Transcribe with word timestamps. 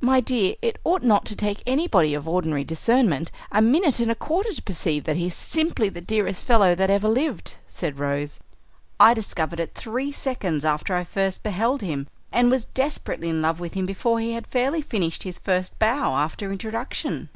"My 0.00 0.18
dear, 0.18 0.56
it 0.62 0.80
ought 0.82 1.04
not 1.04 1.26
to 1.26 1.36
take 1.36 1.62
anybody 1.64 2.12
of 2.12 2.26
ordinary 2.26 2.64
discernment 2.64 3.30
a 3.52 3.62
minute 3.62 4.00
and 4.00 4.10
a 4.10 4.16
quarter 4.16 4.52
to 4.52 4.60
perceive 4.62 5.04
that 5.04 5.14
he 5.14 5.28
is 5.28 5.34
simply 5.36 5.88
the 5.88 6.00
dearest 6.00 6.42
fellow 6.44 6.74
that 6.74 6.90
ever 6.90 7.06
lived," 7.08 7.54
said 7.68 8.00
Rose. 8.00 8.40
"I 8.98 9.14
discovered 9.14 9.60
it 9.60 9.74
three 9.76 10.10
seconds 10.10 10.64
after 10.64 10.92
I 10.96 11.04
first 11.04 11.44
beheld 11.44 11.82
him, 11.82 12.08
and 12.32 12.50
was 12.50 12.64
desperately 12.64 13.28
in 13.28 13.40
love 13.40 13.60
with 13.60 13.74
him 13.74 13.86
before 13.86 14.18
he 14.18 14.32
had 14.32 14.48
fairly 14.48 14.82
finished 14.82 15.22
his 15.22 15.38
first 15.38 15.78
bow 15.78 16.16
after 16.16 16.50
introduction." 16.50 17.28